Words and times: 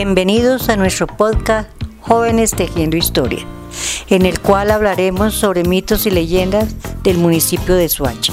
Bienvenidos 0.00 0.68
a 0.68 0.76
nuestro 0.76 1.08
podcast 1.08 1.68
Jóvenes 2.02 2.52
Tejiendo 2.52 2.96
Historia, 2.96 3.44
en 4.08 4.26
el 4.26 4.38
cual 4.38 4.70
hablaremos 4.70 5.34
sobre 5.34 5.64
mitos 5.64 6.06
y 6.06 6.12
leyendas 6.12 6.68
del 7.02 7.18
municipio 7.18 7.74
de 7.74 7.88
Suacha. 7.88 8.32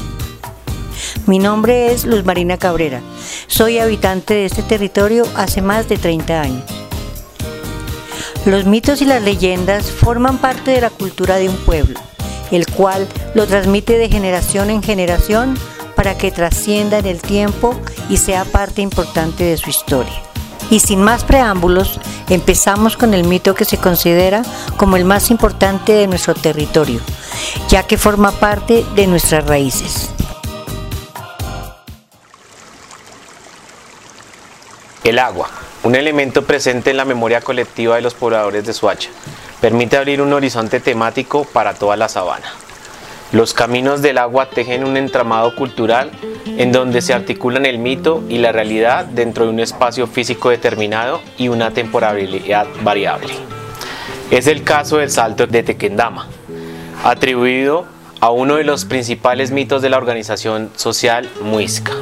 Mi 1.26 1.40
nombre 1.40 1.92
es 1.92 2.06
Luz 2.06 2.24
Marina 2.24 2.60
Cabrera. 2.60 3.02
Soy 3.48 3.80
habitante 3.80 4.36
de 4.36 4.46
este 4.46 4.62
territorio 4.62 5.26
hace 5.36 5.64
más 5.64 5.90
de 5.90 5.98
30 5.98 6.40
años. 6.40 6.64
Los 8.46 8.66
mitos 8.66 9.02
y 9.02 9.06
las 9.06 9.24
leyendas 9.24 9.90
forman 9.90 10.38
parte 10.38 10.70
de 10.70 10.82
la 10.82 10.92
cultura 10.92 11.38
de 11.38 11.50
un 11.50 11.58
pueblo, 11.58 12.00
el 12.52 12.68
cual 12.68 13.08
lo 13.34 13.48
transmite 13.48 13.98
de 13.98 14.08
generación 14.08 14.70
en 14.70 14.84
generación 14.84 15.58
para 15.96 16.16
que 16.16 16.30
trascienda 16.30 17.00
en 17.00 17.08
el 17.08 17.24
tiempo 17.24 17.74
y 18.08 18.18
sea 18.18 18.46
parte 18.46 18.84
importante 18.84 19.46
de 19.46 19.58
su 19.58 19.72
historia. 19.72 20.35
Y 20.70 20.80
sin 20.80 21.02
más 21.02 21.24
preámbulos, 21.24 22.00
empezamos 22.30 22.98
con 22.98 23.14
el 23.14 23.24
mito 23.24 23.54
que 23.56 23.66
se 23.66 23.78
considera 23.78 24.44
como 24.78 24.98
el 24.98 25.06
más 25.06 25.30
importante 25.30 25.94
de 25.94 26.08
nuestro 26.08 26.34
territorio, 26.34 27.00
ya 27.70 27.84
que 27.84 27.98
forma 27.98 28.32
parte 28.32 28.86
de 28.96 29.08
nuestras 29.08 29.46
raíces. 29.46 30.10
El 35.04 35.20
agua, 35.20 35.50
un 35.84 35.94
elemento 35.94 36.44
presente 36.44 36.90
en 36.90 36.98
la 36.98 37.06
memoria 37.06 37.42
colectiva 37.42 37.96
de 37.96 38.02
los 38.02 38.16
pobladores 38.16 38.66
de 38.66 38.74
Suacha, 38.74 39.12
permite 39.62 39.98
abrir 39.98 40.20
un 40.20 40.34
horizonte 40.34 40.80
temático 40.80 41.44
para 41.46 41.76
toda 41.76 41.96
la 41.96 42.10
sabana. 42.10 42.48
Los 43.32 43.54
caminos 43.54 44.02
del 44.02 44.18
agua 44.18 44.50
tejen 44.50 44.84
un 44.84 44.98
entramado 44.98 45.56
cultural 45.56 46.12
en 46.46 46.72
donde 46.72 47.02
se 47.02 47.14
articulan 47.14 47.66
el 47.66 47.80
mito 47.80 48.24
y 48.30 48.38
la 48.38 48.52
realidad 48.52 49.06
dentro 49.06 49.46
de 49.46 49.52
un 49.52 49.60
espacio 49.60 50.08
físico 50.08 50.50
determinado 50.50 51.22
y 51.38 51.48
una 51.48 51.72
temporalidad 51.72 52.68
variable. 52.84 53.34
Es 54.32 54.48
el 54.48 54.64
caso 54.64 54.98
del 54.98 55.12
salto 55.12 55.48
de 55.48 55.64
Tequendama, 55.64 56.28
atribuido 57.04 57.86
a 58.22 58.32
uno 58.32 58.56
de 58.56 58.64
los 58.64 58.86
principales 58.86 59.52
mitos 59.52 59.82
de 59.82 59.90
la 59.90 59.98
organización 59.98 60.72
social 60.76 61.30
muisca. 61.42 61.94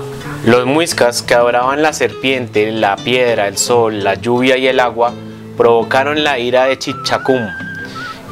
Los 0.46 0.66
muiscas 0.66 1.22
que 1.22 1.34
adoraban 1.34 1.82
la 1.82 1.94
serpiente, 1.94 2.72
la 2.72 2.96
piedra, 2.96 3.48
el 3.48 3.58
sol, 3.58 4.04
la 4.04 4.16
lluvia 4.16 4.58
y 4.58 4.68
el 4.68 4.80
agua 4.80 5.14
provocaron 5.58 6.24
la 6.24 6.40
ira 6.40 6.66
de 6.66 6.78
Chichacum, 6.78 7.48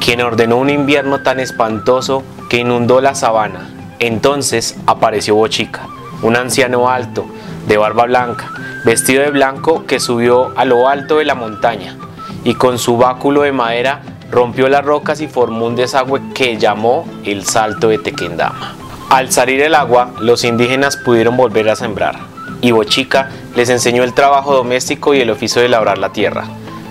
quien 0.03 0.22
ordenó 0.22 0.58
un 0.58 0.70
invierno 0.70 1.22
tan 1.22 1.40
espantoso 1.40 2.23
que 2.50 2.58
inundó 2.58 3.02
la 3.02 3.16
sabana. 3.16 3.70
Entonces 4.00 4.75
apareció 4.88 5.36
Bochica, 5.36 5.88
un 6.22 6.36
anciano 6.36 6.90
alto, 6.90 7.26
de 7.68 7.78
barba 7.78 8.06
blanca, 8.06 8.52
vestido 8.86 9.24
de 9.24 9.32
blanco 9.32 9.86
que 9.86 10.00
subió 10.00 10.58
a 10.58 10.66
lo 10.66 10.88
alto 10.88 11.18
de 11.18 11.26
la 11.26 11.36
montaña 11.36 11.96
y 12.44 12.56
con 12.56 12.80
su 12.80 12.98
báculo 12.98 13.44
de 13.44 13.52
madera 13.52 14.02
rompió 14.32 14.70
las 14.70 14.84
rocas 14.84 15.22
y 15.22 15.28
formó 15.28 15.66
un 15.68 15.76
desagüe 15.76 16.22
que 16.34 16.58
llamó 16.58 17.06
el 17.24 17.46
Salto 17.46 17.90
de 17.90 18.00
Tequendama. 18.00 18.76
Al 19.10 19.32
salir 19.32 19.62
el 19.62 19.76
agua, 19.76 20.12
los 20.20 20.44
indígenas 20.44 20.98
pudieron 20.98 21.36
volver 21.36 21.70
a 21.70 21.76
sembrar 21.76 22.18
y 22.62 22.72
Bochica 22.72 23.30
les 23.56 23.70
enseñó 23.70 24.04
el 24.04 24.14
trabajo 24.14 24.54
doméstico 24.54 25.14
y 25.14 25.20
el 25.20 25.30
oficio 25.30 25.62
de 25.62 25.70
labrar 25.70 25.98
la 25.98 26.14
tierra. 26.14 26.46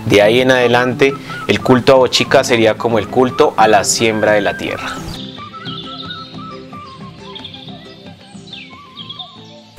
De 0.07 0.23
ahí 0.23 0.41
en 0.41 0.51
adelante, 0.51 1.15
el 1.47 1.61
culto 1.61 1.93
a 1.93 1.97
Bochica 1.97 2.45
sería 2.45 2.75
como 2.75 2.99
el 2.99 3.09
culto 3.09 3.55
a 3.57 3.69
la 3.69 3.85
siembra 3.85 4.33
de 4.33 4.41
la 4.41 4.57
tierra. 4.57 4.91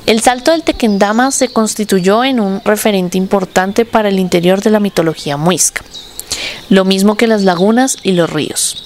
El 0.04 0.20
salto 0.20 0.50
del 0.50 0.64
Tequendama 0.64 1.30
se 1.30 1.48
constituyó 1.48 2.24
en 2.24 2.40
un 2.40 2.60
referente 2.64 3.16
importante 3.16 3.84
para 3.84 4.08
el 4.08 4.18
interior 4.18 4.60
de 4.60 4.70
la 4.70 4.80
mitología 4.80 5.36
muisca, 5.36 5.84
lo 6.70 6.84
mismo 6.84 7.16
que 7.16 7.28
las 7.28 7.42
lagunas 7.42 7.96
y 8.02 8.10
los 8.12 8.28
ríos, 8.28 8.82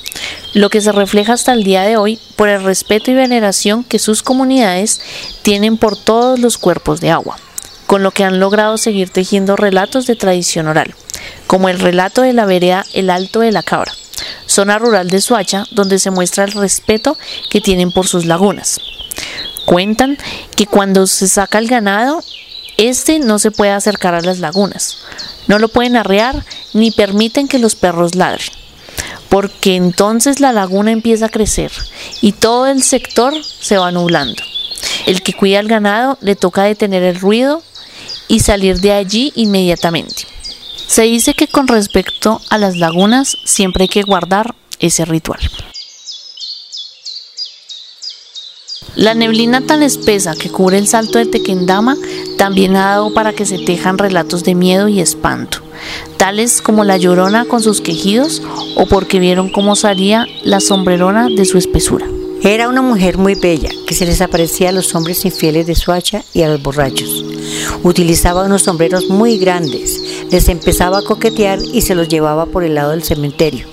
lo 0.53 0.69
que 0.69 0.83
se 0.83 0.93
refleja 0.93 1.33
hasta 1.33 1.55
el 1.55 1.65
día 1.65 1.83
de 1.85 1.97
hoy 1.97 2.19
por 2.37 2.51
el 2.51 2.63
respeto 2.63 3.11
y 3.11 3.15
veneración 3.15 3.83
que 3.83 3.99
sus 3.99 4.23
comunidades 4.23 5.01
tienen 5.41 5.79
por 5.79 5.97
todos 5.97 6.39
los 6.39 6.59
cuerpos 6.59 7.01
de 7.01 7.11
agua, 7.11 7.39
con 7.87 8.03
lo 8.03 8.11
que 8.11 8.23
han 8.23 8.39
logrado 8.39 8.77
seguir 8.77 9.09
tejiendo 9.09 9.57
relatos 9.57 10.07
de 10.07 10.17
tradición 10.17 10.69
oral, 10.69 10.95
como 11.47 11.71
el 11.71 11.81
relato 11.81 12.21
de 12.21 12.35
la 12.35 12.45
vereda 12.45 12.85
El 12.93 13.09
Alto 13.09 13.41
de 13.41 13.53
la 13.53 13.63
Cabra, 13.63 13.93
zona 14.45 14.79
rural 14.79 15.09
de 15.09 15.23
Suacha, 15.23 15.65
donde 15.71 15.99
se 15.99 16.11
muestra 16.11 16.45
el 16.45 16.53
respeto 16.53 17.17
que 17.49 17.63
tienen 17.63 17.91
por 17.91 18.07
sus 18.07 18.27
lagunas 18.27 18.81
Cuentan 19.67 20.17
que 20.55 20.67
cuando 20.67 21.09
se 21.09 21.27
saca 21.27 21.59
el 21.59 21.67
ganado, 21.67 22.23
este 22.79 23.19
no 23.19 23.41
se 23.41 23.51
puede 23.51 23.73
acercar 23.73 24.15
a 24.15 24.21
las 24.21 24.39
lagunas. 24.39 24.99
No 25.49 25.59
lo 25.59 25.69
pueden 25.69 25.97
arrear 25.97 26.45
ni 26.73 26.93
permiten 26.93 27.49
que 27.49 27.59
los 27.59 27.75
perros 27.75 28.15
ladren, 28.15 28.47
porque 29.29 29.75
entonces 29.75 30.39
la 30.39 30.53
laguna 30.53 30.93
empieza 30.93 31.27
a 31.27 31.31
crecer 31.31 31.73
y 32.21 32.33
todo 32.33 32.69
el 32.69 32.83
sector 32.83 33.35
se 33.43 33.77
va 33.77 33.91
nublando. 33.91 34.41
El 35.07 35.23
que 35.23 35.33
cuida 35.33 35.59
el 35.59 35.69
ganado 35.69 36.17
le 36.21 36.37
toca 36.37 36.63
detener 36.63 37.03
el 37.03 37.19
ruido 37.19 37.61
y 38.29 38.41
salir 38.41 38.81
de 38.81 38.93
allí 38.93 39.33
inmediatamente. 39.35 40.27
Se 40.87 41.03
dice 41.03 41.35
que 41.35 41.49
con 41.49 41.67
respecto 41.67 42.41
a 42.51 42.59
las 42.59 42.77
lagunas 42.77 43.37
siempre 43.45 43.85
hay 43.85 43.89
que 43.89 44.03
guardar 44.03 44.55
ese 44.79 45.05
ritual. 45.05 45.41
La 48.97 49.13
neblina 49.13 49.61
tan 49.61 49.83
espesa 49.83 50.35
que 50.35 50.49
cubre 50.49 50.79
el 50.79 50.89
salto 50.89 51.19
de 51.19 51.27
Tequendama 51.27 51.99
también 52.39 52.77
ha 52.77 52.87
dado 52.87 53.13
para 53.13 53.35
que 53.35 53.45
se 53.45 53.59
tejan 53.59 53.99
relatos 53.99 54.43
de 54.43 54.55
miedo 54.55 54.89
y 54.89 55.01
espanto, 55.01 55.59
tales 56.17 56.63
como 56.63 56.83
la 56.83 56.97
llorona 56.97 57.45
con 57.45 57.63
sus 57.63 57.83
quejidos 57.83 58.41
o 58.75 58.87
porque 58.87 59.19
vieron 59.21 59.51
cómo 59.51 59.77
salía 59.77 60.27
la 60.45 60.61
sombrerona 60.61 61.29
de 61.29 61.45
su 61.45 61.59
espesura. 61.59 62.07
Era 62.43 62.71
una 62.71 62.81
mujer 62.81 63.19
muy 63.19 63.35
bella 63.35 63.69
que 63.87 63.95
se 63.95 64.07
les 64.07 64.23
aparecía 64.23 64.71
a 64.71 64.73
los 64.73 64.95
hombres 64.95 65.27
infieles 65.27 65.67
de 65.67 65.75
Suacha 65.75 66.25
y 66.33 66.41
a 66.41 66.49
los 66.49 66.63
borrachos. 66.63 67.23
Utilizaba 67.83 68.45
unos 68.45 68.63
sombreros 68.63 69.11
muy 69.11 69.37
grandes, 69.37 70.01
les 70.31 70.49
empezaba 70.49 71.01
a 71.01 71.03
coquetear 71.03 71.59
y 71.71 71.83
se 71.83 71.95
los 71.95 72.09
llevaba 72.09 72.47
por 72.47 72.65
el 72.65 72.75
lado 72.75 72.93
del 72.93 73.03
cementerio. 73.03 73.67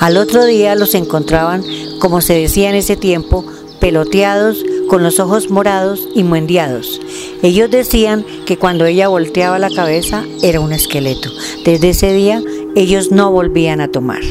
Al 0.00 0.16
otro 0.16 0.46
día 0.46 0.74
los 0.74 0.94
encontraban, 0.94 1.62
como 1.98 2.22
se 2.22 2.32
decía 2.32 2.70
en 2.70 2.76
ese 2.76 2.96
tiempo, 2.96 3.44
peloteados, 3.84 4.64
con 4.88 5.02
los 5.02 5.20
ojos 5.20 5.50
morados 5.50 6.08
y 6.14 6.22
muendeados. 6.22 7.02
Ellos 7.42 7.70
decían 7.70 8.24
que 8.46 8.56
cuando 8.56 8.86
ella 8.86 9.08
volteaba 9.08 9.58
la 9.58 9.68
cabeza 9.68 10.24
era 10.42 10.60
un 10.60 10.72
esqueleto. 10.72 11.28
Desde 11.66 11.90
ese 11.90 12.14
día 12.14 12.42
ellos 12.74 13.10
no 13.10 13.30
volvían 13.30 13.82
a 13.82 13.88
tomar. 13.88 14.22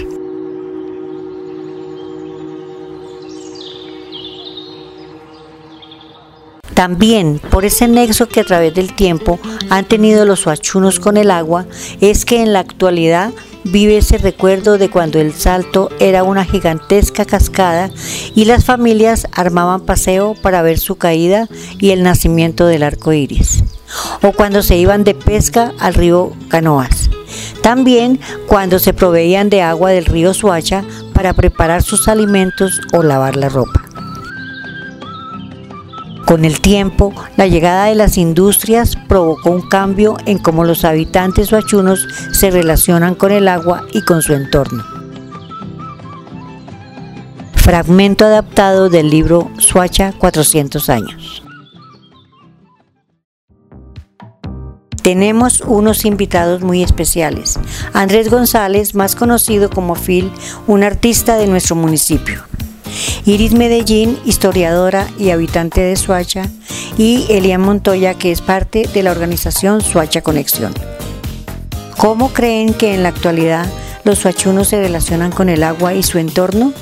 También 6.74 7.40
por 7.52 7.63
ese 7.63 7.88
nexo 7.88 8.28
que 8.28 8.40
a 8.40 8.46
través 8.46 8.74
del 8.74 8.96
tiempo 8.96 9.40
han 9.69 9.86
tenido 9.86 10.25
los 10.25 10.47
huachunos 10.47 11.00
con 11.00 11.16
el 11.16 11.30
agua, 11.30 11.68
es 12.02 12.25
que 12.25 12.42
en 12.42 12.53
la 12.53 12.59
actualidad 12.62 13.31
vive 13.63 13.97
ese 13.97 14.18
recuerdo 14.18 14.78
de 14.78 14.90
cuando 14.90 15.19
el 15.19 15.34
salto 15.34 15.90
era 16.00 16.24
una 16.24 16.46
gigantesca 16.46 17.25
cascada 17.25 17.90
y 18.35 18.46
las 18.46 18.66
familias 18.66 19.28
armaban 19.31 19.81
paseo 19.81 20.35
para 20.41 20.62
ver 20.62 20.79
su 20.79 20.96
caída 20.96 21.47
y 21.79 21.91
el 21.91 22.03
nacimiento 22.03 22.66
del 22.66 22.84
arco 22.84 23.13
iris. 23.13 23.63
O 24.22 24.31
cuando 24.31 24.63
se 24.63 24.78
iban 24.78 25.03
de 25.03 25.13
pesca 25.13 25.74
al 25.79 25.94
río 25.94 26.34
Canoas. 26.47 27.09
También 27.62 28.19
cuando 28.47 28.79
se 28.79 28.94
proveían 28.94 29.50
de 29.50 29.62
agua 29.62 29.91
del 29.91 30.06
río 30.06 30.34
Suacha 30.34 30.84
para 31.13 31.34
preparar 31.34 31.84
sus 31.84 32.07
alimentos 32.07 32.81
o 32.91 33.03
lavar 33.03 33.35
la 33.35 33.50
ropa. 33.50 33.93
Con 36.25 36.45
el 36.45 36.61
tiempo, 36.61 37.13
la 37.35 37.47
llegada 37.47 37.85
de 37.85 37.95
las 37.95 38.17
industrias 38.17 38.95
provocó 38.95 39.50
un 39.50 39.68
cambio 39.68 40.15
en 40.25 40.39
cómo 40.39 40.63
los 40.63 40.86
habitantes 40.86 41.51
huachunos 41.51 42.07
se 42.31 42.50
relacionan 42.50 43.15
con 43.15 43.31
el 43.31 43.48
agua 43.48 43.83
y 43.92 44.01
con 44.03 44.21
su 44.21 44.33
entorno. 44.33 44.83
Fragmento 47.56 48.25
adaptado 48.25 48.89
del 48.89 49.09
libro 49.09 49.50
Suacha 49.57 50.13
400 50.18 50.89
años. 50.89 51.44
Tenemos 55.01 55.59
unos 55.59 56.06
invitados 56.06 56.62
muy 56.62 56.81
especiales. 56.81 57.59
Andrés 57.92 58.30
González, 58.30 58.95
más 58.95 59.15
conocido 59.15 59.69
como 59.69 59.95
Phil, 59.95 60.31
un 60.65 60.83
artista 60.83 61.36
de 61.36 61.48
nuestro 61.48 61.75
municipio. 61.75 62.42
Iris 63.25 63.54
Medellín, 63.54 64.18
historiadora 64.25 65.07
y 65.18 65.30
habitante 65.30 65.81
de 65.81 65.95
Suacha, 65.95 66.50
y 66.98 67.25
Elian 67.30 67.62
Montoya, 67.62 68.13
que 68.13 68.31
es 68.31 68.42
parte 68.42 68.88
de 68.94 69.04
la 69.04 69.12
organización 69.12 69.81
Suacha 69.81 70.22
Conexión. 70.22 70.74
¿Cómo 71.98 72.34
creen 72.34 72.74
que 72.74 72.94
en 72.94 73.04
la 73.04 73.10
actualidad 73.10 73.66
los 74.04 74.19
suachunos 74.19 74.68
se 74.68 74.81
relacionan 74.81 75.31
con 75.31 75.50
el 75.50 75.63
agua 75.63 75.94
y 75.94 76.04
su 76.04 76.18
entorno? 76.18 76.74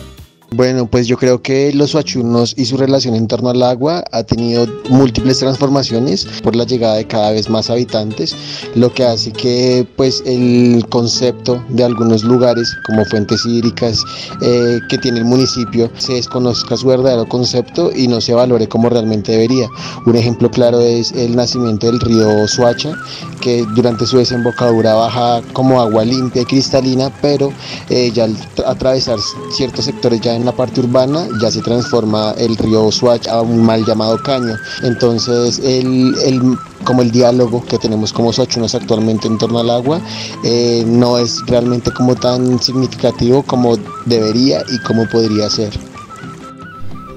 Bueno, 0.53 0.85
pues 0.85 1.07
yo 1.07 1.15
creo 1.15 1.41
que 1.41 1.71
los 1.71 1.95
huachunos 1.95 2.53
y 2.57 2.65
su 2.65 2.75
relación 2.75 3.15
en 3.15 3.25
torno 3.25 3.51
al 3.51 3.63
agua 3.63 4.03
ha 4.11 4.21
tenido 4.23 4.67
múltiples 4.89 5.39
transformaciones 5.39 6.25
por 6.43 6.57
la 6.57 6.65
llegada 6.65 6.95
de 6.95 7.07
cada 7.07 7.31
vez 7.31 7.49
más 7.49 7.69
habitantes, 7.69 8.35
lo 8.75 8.93
que 8.93 9.05
hace 9.05 9.31
que 9.31 9.87
pues 9.95 10.21
el 10.25 10.85
concepto 10.89 11.63
de 11.69 11.85
algunos 11.85 12.25
lugares 12.25 12.75
como 12.85 13.05
fuentes 13.05 13.45
hídricas 13.45 14.03
eh, 14.41 14.79
que 14.89 14.97
tiene 14.97 15.19
el 15.19 15.25
municipio 15.25 15.89
se 15.97 16.15
desconozca 16.15 16.75
su 16.75 16.85
verdadero 16.87 17.25
concepto 17.29 17.89
y 17.95 18.09
no 18.09 18.19
se 18.19 18.33
valore 18.33 18.67
como 18.67 18.89
realmente 18.89 19.31
debería. 19.31 19.69
Un 20.05 20.17
ejemplo 20.17 20.51
claro 20.51 20.81
es 20.81 21.13
el 21.13 21.33
nacimiento 21.33 21.87
del 21.87 22.01
río 22.01 22.45
Suacha, 22.49 22.91
que 23.39 23.65
durante 23.73 24.05
su 24.05 24.17
desembocadura 24.17 24.95
baja 24.95 25.41
como 25.53 25.79
agua 25.79 26.03
limpia 26.03 26.41
y 26.41 26.45
cristalina, 26.45 27.09
pero 27.21 27.53
eh, 27.89 28.11
ya 28.13 28.25
al 28.25 28.35
atravesar 28.65 29.17
ciertos 29.55 29.85
sectores 29.85 30.19
ya 30.19 30.40
en 30.41 30.45
la 30.47 30.51
parte 30.51 30.81
urbana 30.81 31.27
ya 31.39 31.51
se 31.51 31.61
transforma 31.61 32.31
el 32.37 32.57
río 32.57 32.91
Swatch 32.91 33.27
a 33.27 33.41
un 33.41 33.63
mal 33.63 33.85
llamado 33.85 34.21
caño. 34.21 34.55
Entonces 34.83 35.59
el, 35.59 36.57
como 36.83 37.03
el 37.03 37.11
diálogo 37.11 37.63
que 37.63 37.77
tenemos 37.77 38.11
como 38.11 38.33
Soachunos 38.33 38.75
actualmente 38.75 39.27
en 39.27 39.37
torno 39.37 39.59
al 39.59 39.69
agua 39.69 40.01
eh, 40.43 40.83
no 40.87 41.17
es 41.17 41.39
realmente 41.45 41.91
como 41.91 42.15
tan 42.15 42.59
significativo 42.59 43.43
como 43.43 43.77
debería 44.05 44.63
y 44.69 44.79
como 44.79 45.07
podría 45.07 45.49
ser. 45.49 45.71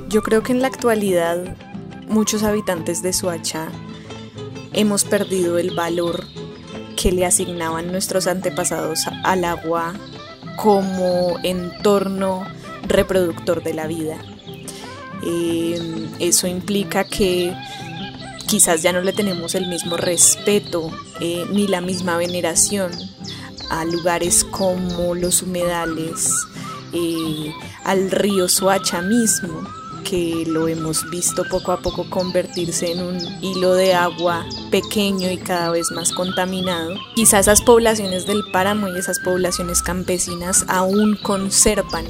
Yo 0.08 0.22
creo 0.22 0.42
que 0.42 0.52
en 0.52 0.60
la 0.60 0.68
actualidad 0.68 1.38
muchos 2.08 2.42
habitantes 2.42 3.02
de 3.02 3.12
Soacha 3.12 3.68
hemos 4.74 5.04
perdido 5.04 5.58
el 5.58 5.74
valor 5.74 6.24
que 6.94 7.10
le 7.10 7.24
asignaban 7.24 7.90
nuestros 7.90 8.26
antepasados 8.26 9.00
al 9.24 9.44
agua 9.44 9.94
como 10.56 11.38
entorno 11.42 12.44
reproductor 12.86 13.62
de 13.62 13.74
la 13.74 13.86
vida. 13.86 14.18
Eh, 15.26 16.08
eso 16.18 16.46
implica 16.46 17.04
que 17.04 17.54
quizás 18.46 18.82
ya 18.82 18.92
no 18.92 19.00
le 19.00 19.12
tenemos 19.12 19.54
el 19.54 19.66
mismo 19.68 19.96
respeto 19.96 20.90
eh, 21.20 21.46
ni 21.50 21.66
la 21.66 21.80
misma 21.80 22.16
veneración 22.16 22.92
a 23.70 23.84
lugares 23.84 24.44
como 24.44 25.14
los 25.14 25.42
humedales, 25.42 26.30
eh, 26.92 27.52
al 27.84 28.10
río 28.10 28.48
Soacha 28.48 29.00
mismo, 29.02 29.66
que 30.04 30.44
lo 30.46 30.68
hemos 30.68 31.08
visto 31.10 31.44
poco 31.50 31.72
a 31.72 31.78
poco 31.78 32.08
convertirse 32.08 32.92
en 32.92 33.02
un 33.02 33.18
hilo 33.42 33.74
de 33.74 33.94
agua 33.94 34.46
pequeño 34.70 35.30
y 35.30 35.38
cada 35.38 35.70
vez 35.70 35.90
más 35.90 36.12
contaminado. 36.12 36.94
Quizás 37.16 37.40
esas 37.48 37.62
poblaciones 37.62 38.26
del 38.26 38.44
páramo 38.52 38.88
y 38.88 38.98
esas 38.98 39.18
poblaciones 39.20 39.82
campesinas 39.82 40.64
aún 40.68 41.16
conservan 41.22 42.06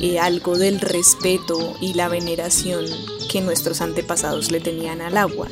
eh, 0.00 0.18
algo 0.18 0.56
del 0.56 0.80
respeto 0.80 1.76
y 1.80 1.94
la 1.94 2.08
veneración 2.08 2.84
que 3.30 3.40
nuestros 3.40 3.80
antepasados 3.80 4.50
le 4.50 4.60
tenían 4.60 5.00
al 5.00 5.16
agua. 5.16 5.48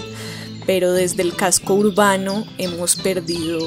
Pero 0.67 0.93
desde 0.93 1.23
el 1.23 1.35
casco 1.35 1.75
urbano 1.75 2.47
hemos 2.59 2.97
perdido 2.97 3.59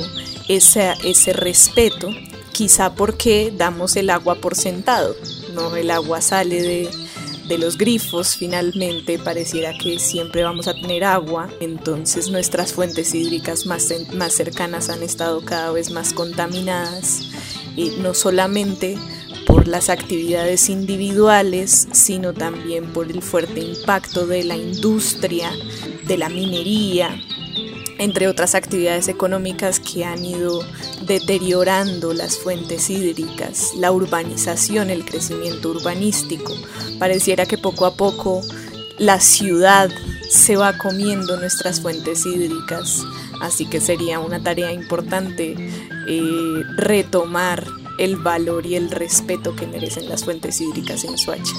ese, 0.48 0.94
ese 1.04 1.34
respeto, 1.34 2.10
quizá 2.52 2.94
porque 2.96 3.54
damos 3.56 3.96
el 3.96 4.10
agua 4.10 4.36
por 4.36 4.56
sentado, 4.56 5.16
¿no? 5.54 5.76
El 5.76 5.92
agua 5.92 6.22
sale 6.22 6.62
de, 6.62 6.90
de 7.50 7.58
los 7.58 7.78
grifos 7.78 8.36
finalmente 8.36 9.18
pareciera 9.18 9.74
que 9.74 10.00
siempre 10.00 10.44
vamos 10.44 10.68
a 10.68 10.76
tener 10.76 11.04
agua, 11.04 11.50
entonces 11.60 12.30
nuestras 12.30 12.74
fuentes 12.74 13.14
hídricas 13.16 13.66
más, 13.66 13.92
más 14.14 14.34
cercanas 14.34 14.90
han 14.90 15.02
estado 15.02 15.42
cada 15.42 15.72
vez 15.72 15.90
más 15.90 16.14
contaminadas, 16.14 17.22
y 17.76 17.90
no 18.02 18.14
solamente 18.14 18.98
por 19.50 19.68
las 19.68 19.90
actividades 19.90 20.69
individuales, 20.69 21.88
sino 21.92 22.34
también 22.34 22.94
por 22.94 23.10
el 23.10 23.24
fuerte 23.24 23.60
impacto 23.62 24.28
de 24.28 24.44
la 24.44 24.56
industria, 24.56 25.51
de 26.06 26.18
la 26.19 26.30
minería, 26.30 27.19
entre 27.98 28.28
otras 28.28 28.54
actividades 28.54 29.07
económicas 29.07 29.80
que 29.80 30.06
han 30.06 30.24
ido 30.24 30.63
deteriorando 31.01 32.13
las 32.13 32.38
fuentes 32.38 32.92
hídricas, 32.92 33.72
la 33.75 33.92
urbanización, 33.92 34.92
el 34.92 35.04
crecimiento 35.04 35.72
urbanístico. 35.72 36.54
Pareciera 37.00 37.48
que 37.48 37.57
poco 37.57 37.88
a 37.88 37.95
poco 37.95 38.42
la 39.00 39.19
ciudad 39.19 39.90
se 40.30 40.57
va 40.57 40.78
comiendo 40.78 41.38
nuestras 41.38 41.81
fuentes 41.81 42.24
hídricas, 42.28 43.04
así 43.42 43.66
que 43.66 43.81
sería 43.81 44.19
una 44.19 44.44
tarea 44.44 44.72
importante 44.72 45.56
eh, 46.07 46.63
retomar 46.78 47.79
el 48.00 48.16
valor 48.16 48.66
y 48.66 48.75
el 48.75 48.90
respeto 48.90 49.56
que 49.56 49.68
merecen 49.68 50.07
las 50.10 50.24
fuentes 50.24 50.60
hídricas 50.62 51.04
en 51.04 51.18
Suacha. 51.18 51.54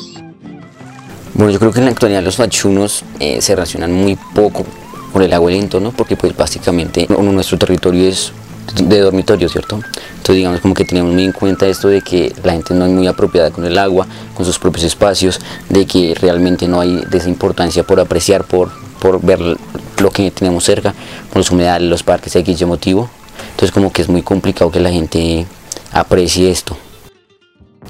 Bueno, 1.34 1.52
yo 1.52 1.58
creo 1.58 1.70
que 1.70 1.78
en 1.78 1.84
la 1.84 1.90
actualidad 1.92 2.22
los 2.22 2.36
fachunos 2.36 3.04
eh, 3.20 3.40
se 3.40 3.54
relacionan 3.54 3.92
muy 3.92 4.16
poco 4.34 4.64
con 5.12 5.22
el 5.22 5.32
agua 5.32 5.52
y 5.52 5.56
el 5.56 5.64
entorno 5.64 5.92
porque 5.96 6.16
pues 6.16 6.36
básicamente 6.36 7.06
nuestro 7.08 7.58
territorio 7.58 8.08
es 8.08 8.32
de 8.74 9.00
dormitorio, 9.00 9.48
¿cierto? 9.48 9.76
Entonces 9.76 10.36
digamos 10.36 10.60
como 10.60 10.74
que 10.74 10.84
tenemos 10.84 11.12
muy 11.12 11.24
en 11.24 11.32
cuenta 11.32 11.66
esto 11.66 11.88
de 11.88 12.02
que 12.02 12.32
la 12.42 12.52
gente 12.52 12.72
no 12.74 12.86
es 12.86 12.92
muy 12.92 13.06
apropiada 13.06 13.50
con 13.50 13.64
el 13.64 13.76
agua, 13.78 14.06
con 14.34 14.46
sus 14.46 14.58
propios 14.58 14.84
espacios, 14.84 15.40
de 15.68 15.86
que 15.86 16.14
realmente 16.14 16.68
no 16.68 16.80
hay 16.80 17.04
de 17.10 17.28
importancia 17.28 17.82
por 17.82 18.00
apreciar, 18.00 18.44
por, 18.44 18.70
por 19.00 19.20
ver 19.20 19.40
lo 19.40 20.10
que 20.10 20.30
tenemos 20.30 20.64
cerca, 20.64 20.94
con 21.32 21.40
los 21.40 21.50
humedales, 21.50 21.88
los 21.88 22.02
parques, 22.02 22.34
X 22.34 22.64
motivo. 22.66 23.10
Entonces 23.50 23.72
como 23.72 23.92
que 23.92 24.02
es 24.02 24.08
muy 24.08 24.22
complicado 24.22 24.70
que 24.70 24.80
la 24.80 24.90
gente 24.90 25.46
aprecie 25.92 26.50
esto. 26.50 26.76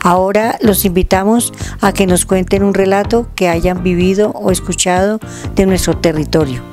Ahora 0.03 0.59
los 0.63 0.85
invitamos 0.85 1.53
a 1.81 1.93
que 1.93 2.07
nos 2.07 2.25
cuenten 2.25 2.63
un 2.63 2.75
relato 2.75 3.29
que 3.35 3.49
hayan 3.49 3.83
vivido 3.83 4.31
o 4.31 4.51
escuchado 4.51 5.19
de 5.55 5.67
nuestro 5.67 5.97
territorio 5.97 6.70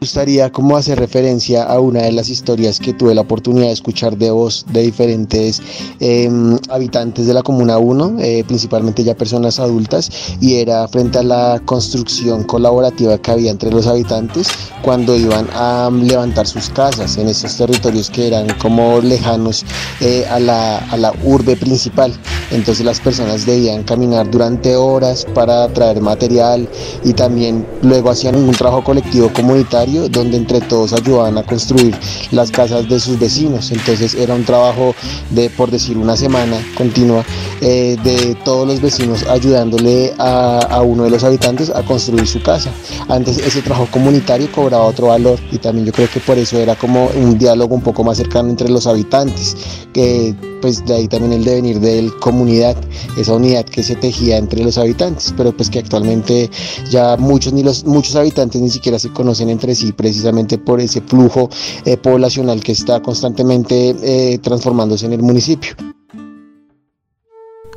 gustaría 0.00 0.52
como 0.52 0.76
hacer 0.76 0.98
referencia 1.00 1.64
a 1.64 1.80
una 1.80 2.02
de 2.02 2.12
las 2.12 2.28
historias 2.28 2.78
que 2.78 2.92
tuve 2.92 3.16
la 3.16 3.22
oportunidad 3.22 3.66
de 3.66 3.72
escuchar 3.72 4.16
de 4.16 4.30
voz 4.30 4.64
de 4.72 4.82
diferentes 4.82 5.60
em, 5.98 6.56
habitantes 6.70 7.26
de 7.26 7.34
la 7.34 7.42
Comuna 7.42 7.78
1, 7.78 8.16
eh, 8.20 8.44
principalmente 8.46 9.02
ya 9.02 9.16
personas 9.16 9.58
adultas, 9.58 10.08
y 10.40 10.54
era 10.54 10.86
frente 10.86 11.18
a 11.18 11.24
la 11.24 11.60
construcción 11.64 12.44
colaborativa 12.44 13.18
que 13.18 13.30
había 13.32 13.50
entre 13.50 13.72
los 13.72 13.88
habitantes 13.88 14.48
cuando 14.82 15.16
iban 15.16 15.48
a 15.52 15.90
levantar 15.92 16.46
sus 16.46 16.68
casas 16.70 17.16
en 17.16 17.26
esos 17.26 17.56
territorios 17.56 18.08
que 18.08 18.28
eran 18.28 18.46
como 18.60 19.00
lejanos 19.00 19.64
eh, 20.00 20.24
a, 20.30 20.38
la, 20.38 20.78
a 20.78 20.96
la 20.96 21.12
urbe 21.24 21.56
principal. 21.56 22.12
Entonces 22.52 22.84
las 22.84 23.00
personas 23.00 23.44
debían 23.44 23.82
caminar 23.82 24.30
durante 24.30 24.76
horas 24.76 25.26
para 25.34 25.66
traer 25.68 26.00
material 26.00 26.68
y 27.04 27.12
también 27.14 27.66
luego 27.82 28.10
hacían 28.10 28.36
un 28.36 28.52
trabajo 28.52 28.84
colectivo 28.84 29.30
comunitario 29.32 29.87
donde 30.10 30.36
entre 30.36 30.60
todos 30.60 30.92
ayudaban 30.92 31.38
a 31.38 31.42
construir 31.42 31.96
las 32.30 32.50
casas 32.50 32.88
de 32.88 33.00
sus 33.00 33.18
vecinos. 33.18 33.70
Entonces 33.70 34.14
era 34.14 34.34
un 34.34 34.44
trabajo 34.44 34.94
de, 35.30 35.50
por 35.50 35.70
decir, 35.70 35.96
una 35.96 36.16
semana 36.16 36.56
continua 36.76 37.24
eh, 37.60 37.96
de 38.02 38.34
todos 38.44 38.66
los 38.66 38.80
vecinos 38.80 39.24
ayudándole 39.28 40.12
a, 40.18 40.58
a, 40.70 40.82
uno 40.82 41.04
de 41.04 41.10
los 41.10 41.24
habitantes 41.24 41.70
a 41.70 41.82
construir 41.82 42.26
su 42.26 42.42
casa. 42.42 42.70
Antes 43.08 43.38
ese 43.38 43.62
trabajo 43.62 43.88
comunitario 43.90 44.50
cobraba 44.52 44.84
otro 44.84 45.08
valor 45.08 45.38
y 45.50 45.58
también 45.58 45.86
yo 45.86 45.92
creo 45.92 46.08
que 46.08 46.20
por 46.20 46.38
eso 46.38 46.58
era 46.58 46.74
como 46.74 47.06
un 47.16 47.38
diálogo 47.38 47.74
un 47.74 47.82
poco 47.82 48.04
más 48.04 48.18
cercano 48.18 48.50
entre 48.50 48.68
los 48.68 48.86
habitantes, 48.86 49.56
que 49.92 50.34
pues 50.60 50.84
de 50.84 50.94
ahí 50.94 51.08
también 51.08 51.32
el 51.32 51.44
devenir 51.44 51.80
de 51.80 52.02
la 52.02 52.12
comunidad, 52.20 52.76
esa 53.16 53.34
unidad 53.34 53.64
que 53.64 53.82
se 53.82 53.96
tejía 53.96 54.36
entre 54.36 54.62
los 54.62 54.78
habitantes, 54.78 55.34
pero 55.36 55.56
pues 55.56 55.70
que 55.70 55.78
actualmente 55.78 56.50
ya 56.90 57.16
muchos 57.16 57.52
ni 57.52 57.62
los 57.62 57.84
muchos 57.84 58.16
habitantes 58.16 58.60
ni 58.60 58.70
siquiera 58.70 58.98
se 58.98 59.12
conocen 59.12 59.50
entre 59.50 59.74
sí 59.74 59.92
precisamente 59.92 60.58
por 60.58 60.80
ese 60.80 61.00
flujo 61.00 61.48
eh, 61.84 61.96
poblacional 61.96 62.62
que 62.62 62.72
está 62.72 63.00
constantemente 63.00 63.94
eh, 64.02 64.38
transformándose 64.38 65.06
en 65.06 65.12
el 65.12 65.22
municipio. 65.22 65.74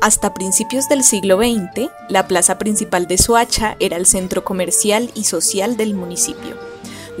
Hasta 0.00 0.34
principios 0.34 0.88
del 0.88 1.04
siglo 1.04 1.38
XX, 1.38 1.88
la 2.08 2.26
plaza 2.26 2.58
principal 2.58 3.06
de 3.06 3.18
Soacha 3.18 3.76
era 3.78 3.96
el 3.96 4.06
centro 4.06 4.42
comercial 4.42 5.10
y 5.14 5.24
social 5.24 5.76
del 5.76 5.94
municipio. 5.94 6.71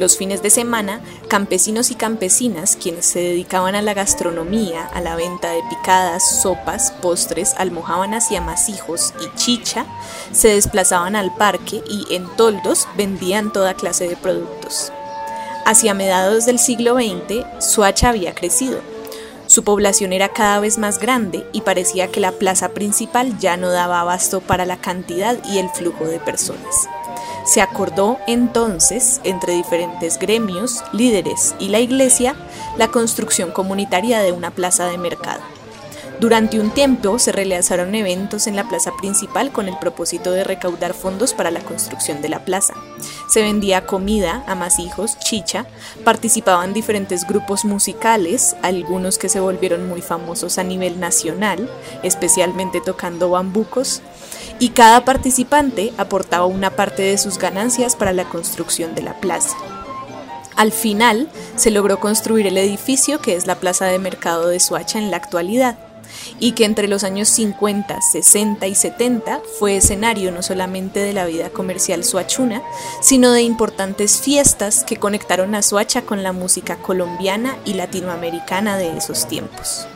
Los 0.02 0.16
fines 0.16 0.42
de 0.42 0.50
semana, 0.50 1.00
campesinos 1.28 1.92
y 1.92 1.94
campesinas, 1.94 2.74
quienes 2.74 3.06
se 3.06 3.20
dedicaban 3.20 3.76
a 3.76 3.82
la 3.82 3.94
gastronomía, 3.94 4.84
a 4.84 5.00
la 5.00 5.14
venta 5.14 5.52
de 5.52 5.60
picadas, 5.70 6.40
sopas, 6.42 6.90
postres, 7.00 7.54
almohábanas 7.56 8.32
y 8.32 8.34
amasijos 8.34 9.14
y 9.24 9.32
chicha, 9.36 9.86
se 10.32 10.48
desplazaban 10.48 11.14
al 11.14 11.32
parque 11.36 11.84
y 11.88 12.16
en 12.16 12.26
toldos 12.34 12.88
vendían 12.96 13.52
toda 13.52 13.74
clase 13.74 14.08
de 14.08 14.16
productos. 14.16 14.92
Hacia 15.66 15.94
mediados 15.94 16.46
del 16.46 16.58
siglo 16.58 16.96
XX, 16.96 17.64
Suacha 17.64 18.08
había 18.08 18.34
crecido. 18.34 18.80
Su 19.46 19.62
población 19.62 20.12
era 20.12 20.30
cada 20.30 20.58
vez 20.58 20.78
más 20.78 20.98
grande 20.98 21.46
y 21.52 21.60
parecía 21.60 22.08
que 22.08 22.18
la 22.18 22.32
plaza 22.32 22.70
principal 22.70 23.38
ya 23.38 23.56
no 23.56 23.70
daba 23.70 24.00
abasto 24.00 24.40
para 24.40 24.66
la 24.66 24.78
cantidad 24.78 25.38
y 25.44 25.58
el 25.58 25.70
flujo 25.70 26.06
de 26.06 26.18
personas. 26.18 26.74
Se 27.44 27.60
acordó 27.60 28.18
entonces, 28.26 29.20
entre 29.24 29.54
diferentes 29.54 30.18
gremios, 30.18 30.84
líderes 30.92 31.54
y 31.58 31.68
la 31.68 31.80
iglesia, 31.80 32.36
la 32.76 32.88
construcción 32.88 33.50
comunitaria 33.50 34.20
de 34.20 34.32
una 34.32 34.50
plaza 34.50 34.86
de 34.86 34.98
mercado. 34.98 35.42
Durante 36.22 36.60
un 36.60 36.70
tiempo 36.70 37.18
se 37.18 37.32
realizaron 37.32 37.96
eventos 37.96 38.46
en 38.46 38.54
la 38.54 38.68
plaza 38.68 38.92
principal 38.96 39.50
con 39.50 39.66
el 39.66 39.76
propósito 39.76 40.30
de 40.30 40.44
recaudar 40.44 40.94
fondos 40.94 41.34
para 41.34 41.50
la 41.50 41.58
construcción 41.58 42.22
de 42.22 42.28
la 42.28 42.44
plaza. 42.44 42.74
Se 43.28 43.42
vendía 43.42 43.86
comida, 43.86 44.44
amasijos, 44.46 45.18
chicha, 45.18 45.66
participaban 46.04 46.74
diferentes 46.74 47.26
grupos 47.26 47.64
musicales, 47.64 48.54
algunos 48.62 49.18
que 49.18 49.28
se 49.28 49.40
volvieron 49.40 49.88
muy 49.88 50.00
famosos 50.00 50.58
a 50.58 50.62
nivel 50.62 51.00
nacional, 51.00 51.68
especialmente 52.04 52.80
tocando 52.80 53.30
bambucos, 53.30 54.00
y 54.58 54.70
cada 54.70 55.04
participante 55.04 55.92
aportaba 55.98 56.46
una 56.46 56.70
parte 56.70 57.02
de 57.02 57.18
sus 57.18 57.38
ganancias 57.38 57.96
para 57.96 58.12
la 58.12 58.24
construcción 58.24 58.94
de 58.94 59.02
la 59.02 59.14
plaza. 59.14 59.56
Al 60.56 60.72
final 60.72 61.28
se 61.56 61.70
logró 61.70 61.98
construir 61.98 62.46
el 62.46 62.58
edificio 62.58 63.20
que 63.20 63.36
es 63.36 63.46
la 63.46 63.56
Plaza 63.56 63.86
de 63.86 63.98
Mercado 63.98 64.48
de 64.48 64.60
Suacha 64.60 64.98
en 64.98 65.10
la 65.10 65.16
actualidad 65.16 65.78
y 66.38 66.52
que 66.52 66.64
entre 66.64 66.88
los 66.88 67.04
años 67.04 67.28
50, 67.28 68.00
60 68.00 68.66
y 68.66 68.74
70 68.74 69.40
fue 69.58 69.76
escenario 69.76 70.30
no 70.30 70.42
solamente 70.42 71.00
de 71.00 71.12
la 71.12 71.24
vida 71.24 71.50
comercial 71.50 72.04
suachuna, 72.04 72.62
sino 73.00 73.32
de 73.32 73.42
importantes 73.42 74.20
fiestas 74.20 74.84
que 74.84 74.98
conectaron 74.98 75.54
a 75.54 75.62
Suacha 75.62 76.02
con 76.02 76.22
la 76.22 76.32
música 76.32 76.76
colombiana 76.76 77.56
y 77.64 77.74
latinoamericana 77.74 78.76
de 78.76 78.96
esos 78.96 79.26
tiempos. 79.26 79.86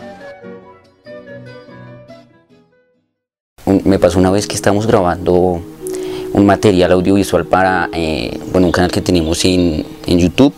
Me 3.86 4.00
pasó 4.00 4.18
una 4.18 4.32
vez 4.32 4.48
que 4.48 4.56
estábamos 4.56 4.88
grabando 4.88 5.60
un 6.32 6.44
material 6.44 6.90
audiovisual 6.90 7.44
para 7.44 7.88
eh, 7.92 8.36
bueno, 8.50 8.66
un 8.66 8.72
canal 8.72 8.90
que 8.90 9.00
tenemos 9.00 9.44
en, 9.44 9.86
en 10.06 10.18
YouTube. 10.18 10.52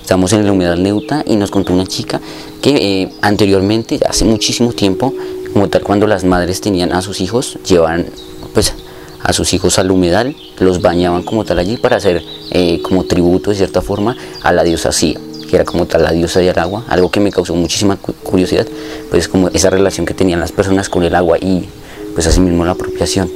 Estamos 0.00 0.32
en 0.32 0.44
la 0.44 0.50
humedad 0.50 0.76
neuta 0.76 1.22
y 1.24 1.36
nos 1.36 1.52
contó 1.52 1.72
una 1.72 1.86
chica 1.86 2.20
que 2.60 3.02
eh, 3.02 3.12
anteriormente, 3.22 4.00
hace 4.04 4.24
muchísimo 4.24 4.72
tiempo, 4.72 5.14
como 5.52 5.68
tal 5.68 5.82
cuando 5.82 6.08
las 6.08 6.24
madres 6.24 6.60
tenían 6.60 6.92
a 6.92 7.02
sus 7.02 7.20
hijos, 7.20 7.56
llevaban 7.64 8.06
pues 8.52 8.74
a 9.22 9.32
sus 9.32 9.54
hijos 9.54 9.78
al 9.78 9.92
humedal, 9.92 10.34
los 10.58 10.82
bañaban 10.82 11.22
como 11.22 11.44
tal 11.44 11.60
allí 11.60 11.76
para 11.76 11.96
hacer 11.96 12.20
eh, 12.50 12.82
como 12.82 13.04
tributo 13.04 13.50
de 13.50 13.56
cierta 13.56 13.80
forma 13.80 14.16
a 14.42 14.52
la 14.52 14.64
diosa 14.64 14.90
Sia, 14.90 15.20
que 15.48 15.54
era 15.54 15.64
como 15.64 15.86
tal 15.86 16.02
la 16.02 16.10
diosa 16.10 16.40
del 16.40 16.58
agua, 16.58 16.84
algo 16.88 17.12
que 17.12 17.20
me 17.20 17.30
causó 17.30 17.54
muchísima 17.54 17.96
curiosidad, 17.96 18.66
pues 19.08 19.28
como 19.28 19.50
esa 19.50 19.70
relación 19.70 20.04
que 20.04 20.14
tenían 20.14 20.40
las 20.40 20.50
personas 20.50 20.88
con 20.88 21.04
el 21.04 21.14
agua 21.14 21.38
y 21.38 21.68
pues 22.14 22.26
asimismo 22.26 22.64
la 22.64 22.72
apropiación. 22.72 23.30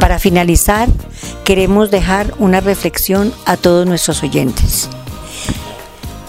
Para 0.00 0.18
finalizar, 0.18 0.88
queremos 1.44 1.90
dejar 1.90 2.34
una 2.38 2.60
reflexión 2.60 3.32
a 3.46 3.56
todos 3.56 3.86
nuestros 3.86 4.22
oyentes. 4.22 4.88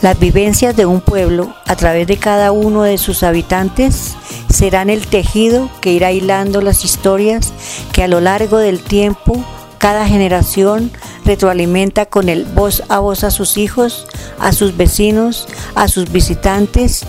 Las 0.01 0.20
vivencias 0.20 0.75
de 0.75 0.86
un 0.86 1.01
pueblo 1.01 1.53
a 1.65 1.75
través 1.75 2.05
de 2.08 2.17
cada 2.17 2.51
uno 2.51 2.84
de 2.84 2.98
sus 2.98 3.24
habitantes 3.24 4.15
serán 4.53 4.89
el 4.89 5.08
tejido 5.08 5.70
que 5.82 5.91
irá 5.91 6.12
hilando 6.12 6.62
las 6.62 6.86
historias 6.86 7.53
que 7.91 8.03
a 8.03 8.08
lo 8.08 8.22
largo 8.22 8.60
del 8.60 8.82
tiempo 8.82 9.44
cada 9.79 10.08
generación 10.08 10.91
retroalimenta 11.25 12.05
con 12.05 12.29
el 12.29 12.46
voz 12.46 12.84
a 12.89 13.00
voz 13.00 13.24
a 13.24 13.32
sus 13.32 13.58
hijos, 13.58 14.08
a 14.39 14.51
sus 14.51 14.77
vecinos, 14.77 15.48
a 15.74 15.88
sus 15.88 16.12
visitantes, 16.12 17.05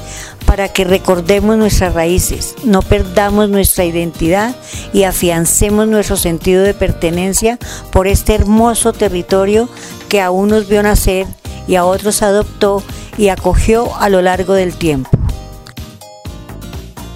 para 0.46 0.68
que 0.72 0.84
recordemos 0.84 1.56
nuestras 1.58 1.92
raíces, 1.92 2.54
no 2.64 2.80
perdamos 2.80 3.48
nuestra 3.48 3.84
identidad 3.84 4.54
y 4.92 5.02
afiancemos 5.02 5.88
nuestro 5.88 6.16
sentido 6.16 6.62
de 6.62 6.72
pertenencia 6.72 7.58
por 7.90 8.06
este 8.06 8.34
hermoso 8.34 8.92
territorio 8.92 9.68
que 10.08 10.22
a 10.22 10.30
unos 10.30 10.68
vio 10.68 10.82
nacer 10.82 11.26
y 11.66 11.74
a 11.74 11.84
otros 11.84 12.22
adoptó 12.22 12.82
y 13.18 13.28
acogió 13.28 13.94
a 13.96 14.08
lo 14.08 14.22
largo 14.22 14.54
del 14.54 14.74
tiempo. 14.76 15.10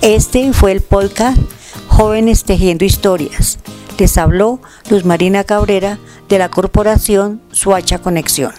Este 0.03 0.53
fue 0.53 0.73
el 0.73 0.81
podcast 0.81 1.39
Jóvenes 1.87 2.45
Tejiendo 2.45 2.85
Historias. 2.85 3.60
Les 4.01 4.17
habló 4.17 4.61
Luz 4.89 5.05
Marina 5.05 5.45
Cabrera 5.45 5.99
de 6.31 6.39
la 6.39 6.49
corporación 6.49 7.43
Suacha 7.53 7.99
Conexión. 7.99 8.51